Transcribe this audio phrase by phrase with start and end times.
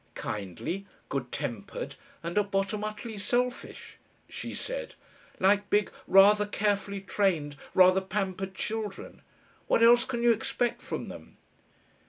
[0.15, 4.95] "Kindly, good tempered, and at bottom utterly selfish," she said,
[5.39, 9.21] "like big, rather carefully trained, rather pampered children.
[9.67, 11.37] What else can you expect from them?"